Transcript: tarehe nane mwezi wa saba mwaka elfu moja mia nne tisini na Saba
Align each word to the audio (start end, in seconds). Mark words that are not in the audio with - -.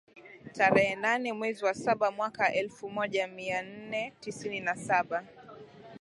tarehe 0.53 0.95
nane 0.95 1.33
mwezi 1.33 1.65
wa 1.65 1.73
saba 1.73 2.11
mwaka 2.11 2.53
elfu 2.53 2.89
moja 2.89 3.27
mia 3.27 3.61
nne 3.61 4.13
tisini 4.19 4.59
na 4.59 4.75
Saba 4.75 5.23